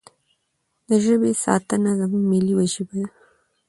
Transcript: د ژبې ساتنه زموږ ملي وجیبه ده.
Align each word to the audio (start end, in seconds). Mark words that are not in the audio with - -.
د 0.87 0.89
ژبې 1.05 1.31
ساتنه 1.45 1.89
زموږ 1.99 2.23
ملي 2.31 2.53
وجیبه 2.57 2.93
ده. 3.01 3.07